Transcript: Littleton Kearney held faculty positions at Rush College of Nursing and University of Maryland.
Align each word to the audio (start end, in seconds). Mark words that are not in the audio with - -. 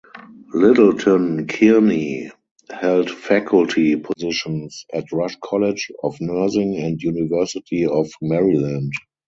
Littleton 0.55 1.45
Kearney 1.45 2.31
held 2.71 3.11
faculty 3.11 3.97
positions 3.97 4.83
at 4.91 5.11
Rush 5.11 5.37
College 5.43 5.91
of 6.01 6.19
Nursing 6.19 6.75
and 6.77 6.99
University 6.99 7.85
of 7.85 8.09
Maryland. 8.19 8.93